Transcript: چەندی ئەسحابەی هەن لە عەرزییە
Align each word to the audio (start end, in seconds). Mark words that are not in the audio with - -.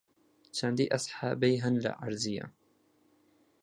چەندی 0.57 0.91
ئەسحابەی 0.93 1.61
هەن 1.63 1.75
لە 1.83 1.91
عەرزییە 2.01 2.45